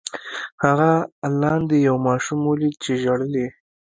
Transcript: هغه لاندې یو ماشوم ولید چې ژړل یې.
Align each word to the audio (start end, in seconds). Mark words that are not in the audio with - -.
هغه 0.63 0.91
لاندې 1.41 1.75
یو 1.87 1.95
ماشوم 2.07 2.39
ولید 2.45 2.75
چې 2.83 2.91
ژړل 3.03 3.33
یې. 3.41 3.49